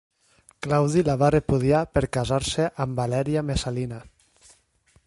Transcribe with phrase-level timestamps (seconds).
[0.67, 4.03] Claudi la va repudiar per casar-se amb Valèria Messalina.